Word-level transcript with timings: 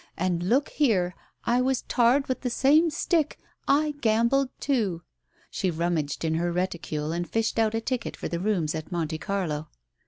And 0.17 0.41
look 0.49 0.69
here, 0.69 1.13
I 1.45 1.61
was 1.61 1.83
tarred 1.83 2.25
with 2.27 2.41
the 2.41 2.49
same 2.49 2.89
stick, 2.89 3.37
I 3.67 3.93
gambled 4.01 4.49
too" 4.59 5.03
She 5.51 5.69
rummaged 5.69 6.25
in 6.25 6.33
her 6.33 6.51
reticule 6.51 7.11
and 7.11 7.29
fished 7.29 7.59
out 7.59 7.75
a 7.75 7.81
ticket 7.81 8.17
for 8.17 8.27
the 8.27 8.39
rooms 8.39 8.73
at 8.73 8.91
Monte 8.91 9.19
Carlo. 9.19 9.67